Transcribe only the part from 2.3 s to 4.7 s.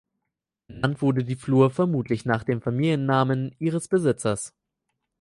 dem Familiennamen ihres Besitzers.